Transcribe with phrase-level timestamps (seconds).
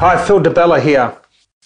[0.00, 1.12] Hi, Phil Di Bella here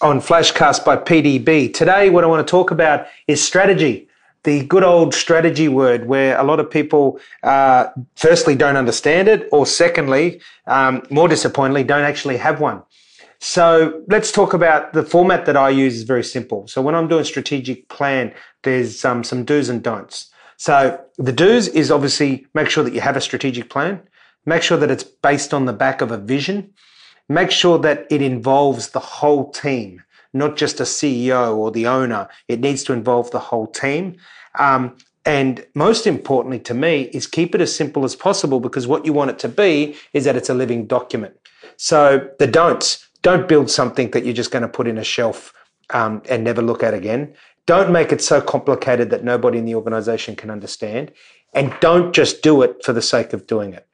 [0.01, 1.71] on Flashcast by PDB.
[1.71, 4.07] Today, what I want to talk about is strategy.
[4.41, 9.47] The good old strategy word, where a lot of people, uh, firstly, don't understand it,
[9.51, 12.81] or secondly, um, more disappointingly, don't actually have one.
[13.37, 16.67] So let's talk about the format that I use is very simple.
[16.67, 20.31] So when I'm doing strategic plan, there's um, some do's and don'ts.
[20.57, 24.01] So the do's is obviously make sure that you have a strategic plan.
[24.43, 26.73] Make sure that it's based on the back of a vision.
[27.29, 32.27] Make sure that it involves the whole team, not just a CEO or the owner.
[32.47, 34.17] It needs to involve the whole team.
[34.59, 39.05] Um, and most importantly to me is keep it as simple as possible because what
[39.05, 41.35] you want it to be is that it's a living document.
[41.77, 45.53] So the don'ts, don't build something that you're just going to put in a shelf
[45.91, 47.33] um, and never look at again.
[47.65, 51.11] Don't make it so complicated that nobody in the organization can understand.
[51.53, 53.87] And don't just do it for the sake of doing it.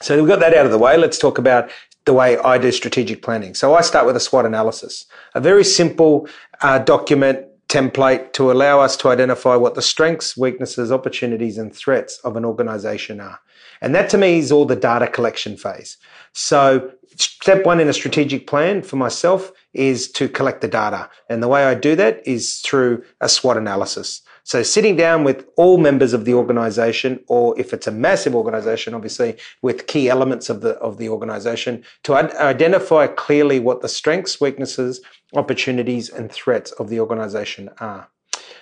[0.00, 0.96] So we've got that out of the way.
[0.96, 1.70] Let's talk about
[2.08, 3.54] the way I do strategic planning.
[3.54, 6.26] So I start with a SWOT analysis, a very simple
[6.62, 12.18] uh, document template to allow us to identify what the strengths, weaknesses, opportunities, and threats
[12.24, 13.38] of an organization are.
[13.82, 15.98] And that to me is all the data collection phase.
[16.32, 21.10] So step one in a strategic plan for myself is to collect the data.
[21.28, 24.22] And the way I do that is through a SWOT analysis.
[24.48, 28.94] So sitting down with all members of the organization, or if it's a massive organization,
[28.94, 34.40] obviously with key elements of the, of the organization to identify clearly what the strengths,
[34.40, 35.02] weaknesses,
[35.34, 38.08] opportunities and threats of the organization are.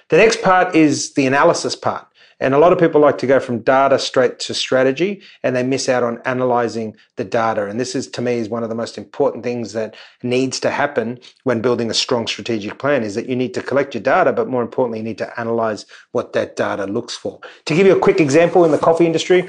[0.08, 2.08] The next part is the analysis part.
[2.38, 5.62] And a lot of people like to go from data straight to strategy and they
[5.62, 7.66] miss out on analyzing the data.
[7.66, 10.70] And this is to me is one of the most important things that needs to
[10.70, 14.32] happen when building a strong strategic plan is that you need to collect your data,
[14.32, 17.40] but more importantly, you need to analyze what that data looks for.
[17.64, 19.48] To give you a quick example in the coffee industry,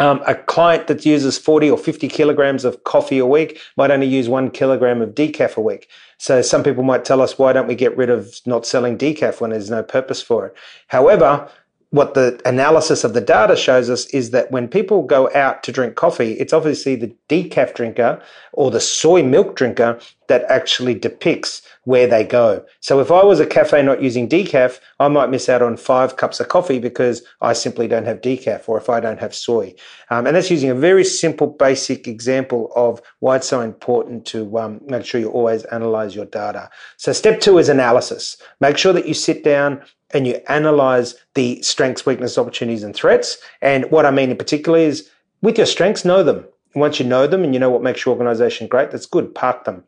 [0.00, 4.06] um, a client that uses 40 or 50 kilograms of coffee a week might only
[4.06, 5.88] use one kilogram of decaf a week.
[6.18, 9.40] So some people might tell us, why don't we get rid of not selling decaf
[9.40, 10.54] when there's no purpose for it?
[10.86, 11.50] However,
[11.90, 15.72] what the analysis of the data shows us is that when people go out to
[15.72, 18.20] drink coffee, it's obviously the decaf drinker
[18.52, 22.62] or the soy milk drinker that actually depicts where they go.
[22.80, 26.18] So if I was a cafe not using decaf, I might miss out on five
[26.18, 29.74] cups of coffee because I simply don't have decaf or if I don't have soy.
[30.10, 34.58] Um, and that's using a very simple, basic example of why it's so important to
[34.58, 36.68] um, make sure you always analyze your data.
[36.98, 38.36] So step two is analysis.
[38.60, 43.38] Make sure that you sit down and you analyze the strengths, weaknesses, opportunities, and threats.
[43.62, 45.08] And what I mean in particular is
[45.40, 46.44] with your strengths, know them.
[46.74, 49.34] Once you know them and you know what makes your organization great, that's good.
[49.34, 49.84] Park them.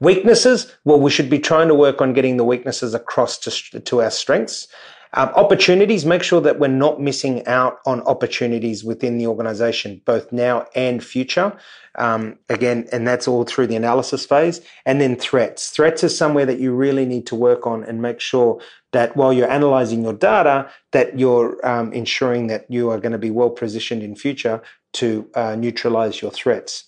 [0.00, 4.02] Weaknesses, well, we should be trying to work on getting the weaknesses across to, to
[4.02, 4.68] our strengths.
[5.16, 10.32] Um, opportunities, make sure that we're not missing out on opportunities within the organization, both
[10.32, 11.56] now and future.
[11.96, 14.60] Um, again, and that's all through the analysis phase.
[14.84, 15.70] And then threats.
[15.70, 19.32] Threats is somewhere that you really need to work on and make sure that while
[19.32, 23.50] you're analyzing your data, that you're um, ensuring that you are going to be well
[23.50, 24.60] positioned in future
[24.94, 26.84] to uh, neutralize your threats.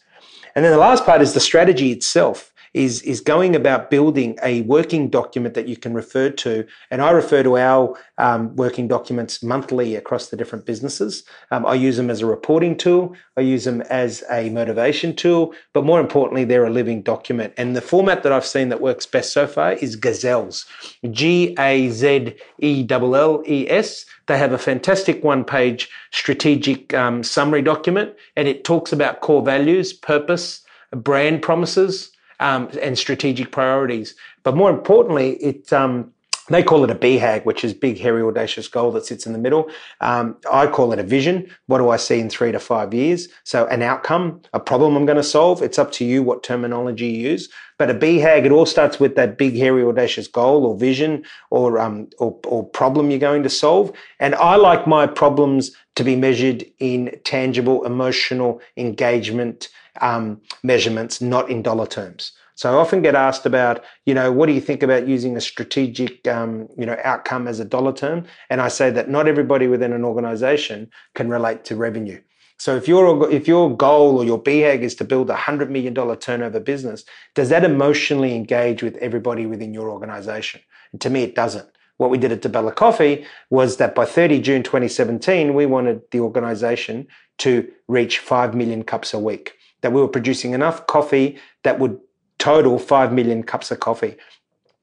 [0.57, 4.61] And then the last part is the strategy itself is, is going about building a
[4.63, 6.67] working document that you can refer to.
[6.91, 11.25] And I refer to our um, working documents monthly across the different businesses.
[11.51, 13.17] Um, I use them as a reporting tool.
[13.35, 17.55] I use them as a motivation tool, but more importantly, they're a living document.
[17.57, 20.67] And the format that I've seen that works best so far is Gazelles,
[21.11, 24.05] G A Z E L L E S.
[24.27, 29.43] They have a fantastic one page strategic um, summary document, and it talks about core
[29.43, 30.61] values, purpose,
[30.93, 32.11] brand promises,
[32.41, 34.15] um, and strategic priorities.
[34.43, 36.13] But more importantly, it um,
[36.49, 39.39] they call it a BHAG, which is big, hairy, audacious goal that sits in the
[39.39, 39.69] middle.
[40.01, 41.49] Um, I call it a vision.
[41.67, 43.29] What do I see in three to five years?
[43.45, 45.62] So an outcome, a problem I'm going to solve.
[45.62, 47.49] It's up to you what terminology you use.
[47.79, 51.79] But a BHAG, it all starts with that big, hairy, audacious goal or vision or,
[51.79, 53.93] um, or, or problem you're going to solve.
[54.19, 59.69] And I like my problems to be measured in tangible, emotional engagement
[60.01, 62.33] um, measurements, not in dollar terms.
[62.57, 65.43] So I often get asked about, you know, what do you think about using a
[65.43, 68.25] strategic, um, you know, outcome as a dollar term?
[68.49, 72.19] And I say that not everybody within an organization can relate to revenue.
[72.59, 75.93] So if your if your goal or your BHAG is to build a hundred million
[75.93, 77.05] dollar turnover business,
[77.35, 80.63] does that emotionally engage with everybody within your organization?
[80.93, 81.69] And to me, it doesn't.
[81.99, 86.01] What we did at Di Bella Coffee was that by 30 June 2017, we wanted
[86.11, 87.07] the organization
[87.39, 91.99] to reach 5 million cups a week that we were producing enough coffee that would
[92.47, 94.15] total 5 million cups of coffee.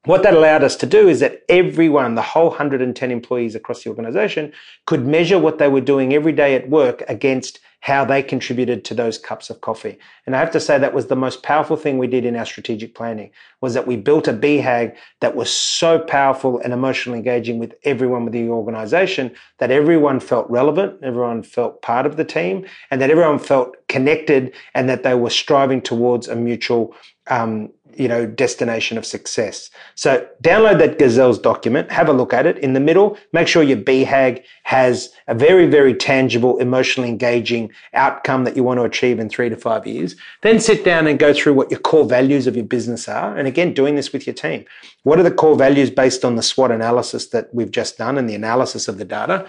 [0.03, 3.89] What that allowed us to do is that everyone, the whole 110 employees across the
[3.89, 4.51] organization,
[4.85, 8.93] could measure what they were doing every day at work against how they contributed to
[8.93, 9.97] those cups of coffee.
[10.25, 12.45] And I have to say that was the most powerful thing we did in our
[12.45, 13.31] strategic planning
[13.61, 18.25] was that we built a BHAG that was so powerful and emotionally engaging with everyone
[18.25, 23.09] within the organization that everyone felt relevant, everyone felt part of the team, and that
[23.09, 26.93] everyone felt connected and that they were striving towards a mutual
[27.27, 29.69] um, you know, destination of success.
[29.95, 32.57] So download that Gazelles document, have a look at it.
[32.57, 38.43] In the middle, make sure your BHAG has a very, very tangible, emotionally engaging outcome
[38.45, 40.15] that you want to achieve in three to five years.
[40.41, 43.37] Then sit down and go through what your core values of your business are.
[43.37, 44.65] And again, doing this with your team.
[45.03, 48.29] What are the core values based on the SWOT analysis that we've just done and
[48.29, 49.47] the analysis of the data?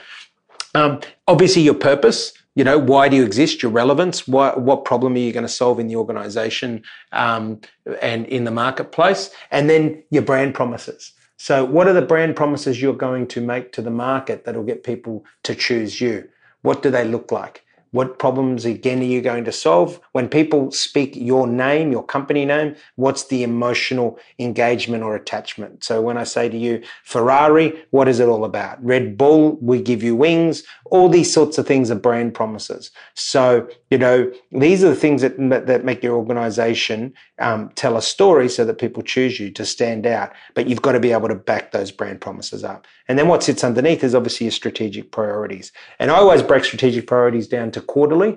[0.74, 2.32] Um, obviously, your purpose.
[2.54, 3.62] You know, why do you exist?
[3.62, 4.28] Your relevance.
[4.28, 7.60] What, what problem are you going to solve in the organization um,
[8.00, 9.30] and in the marketplace?
[9.50, 11.12] And then your brand promises.
[11.36, 14.84] So, what are the brand promises you're going to make to the market that'll get
[14.84, 16.28] people to choose you?
[16.62, 17.63] What do they look like?
[17.94, 20.00] What problems again are you going to solve?
[20.10, 25.84] When people speak your name, your company name, what's the emotional engagement or attachment?
[25.84, 28.84] So when I say to you, Ferrari, what is it all about?
[28.84, 30.64] Red Bull, we give you wings.
[30.86, 32.90] All these sorts of things are brand promises.
[33.14, 38.02] So, you know, these are the things that, that make your organization um, tell a
[38.02, 40.32] story so that people choose you to stand out.
[40.54, 42.88] But you've got to be able to back those brand promises up.
[43.06, 45.70] And then what sits underneath is obviously your strategic priorities.
[45.98, 48.36] And I always break strategic priorities down to quarterly,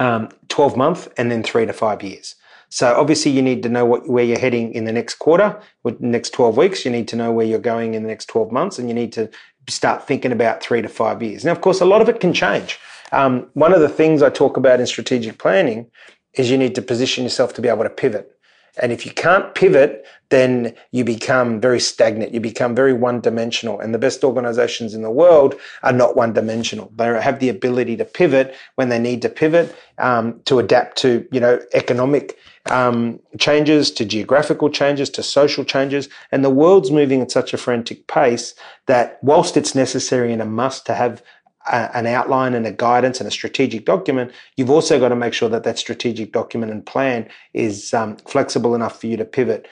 [0.00, 2.34] um, 12 month, and then three to five years.
[2.68, 6.00] So obviously you need to know what, where you're heading in the next quarter, with
[6.00, 6.84] next 12 weeks.
[6.84, 9.12] You need to know where you're going in the next 12 months, and you need
[9.12, 9.30] to
[9.68, 11.44] start thinking about three to five years.
[11.44, 12.78] Now, of course, a lot of it can change.
[13.12, 15.90] Um, one of the things I talk about in strategic planning
[16.34, 18.36] is you need to position yourself to be able to pivot.
[18.80, 22.34] And if you can't pivot, then you become very stagnant.
[22.34, 23.78] You become very one dimensional.
[23.78, 26.92] And the best organizations in the world are not one dimensional.
[26.96, 31.26] They have the ability to pivot when they need to pivot, um, to adapt to,
[31.30, 32.36] you know, economic
[32.70, 36.08] um, changes, to geographical changes, to social changes.
[36.32, 38.54] And the world's moving at such a frantic pace
[38.86, 41.22] that whilst it's necessary and a must to have
[41.72, 45.48] an outline and a guidance and a strategic document, you've also got to make sure
[45.48, 49.66] that that strategic document and plan is um, flexible enough for you to pivot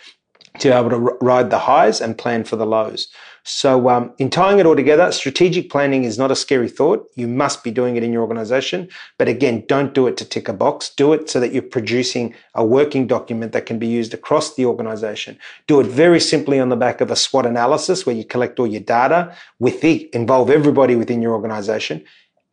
[0.58, 3.08] to be able to ride the highs and plan for the lows.
[3.44, 7.10] So, um, in tying it all together, strategic planning is not a scary thought.
[7.16, 8.88] You must be doing it in your organization.
[9.18, 10.90] But again, don't do it to tick a box.
[10.90, 14.66] Do it so that you're producing a working document that can be used across the
[14.66, 15.38] organization.
[15.66, 18.66] Do it very simply on the back of a SWOT analysis where you collect all
[18.66, 22.04] your data with the, involve everybody within your organization,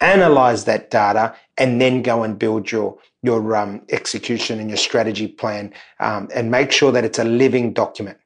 [0.01, 5.27] analyze that data, and then go and build your your um, execution and your strategy
[5.27, 8.17] plan um, and make sure that it's a living document.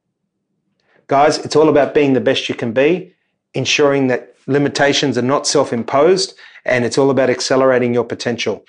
[1.07, 3.13] Guys, it's all about being the best you can be,
[3.55, 6.35] ensuring that limitations are not self imposed,
[6.65, 8.63] and it's all about accelerating your potential.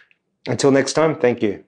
[0.47, 1.65] Until next time, thank you.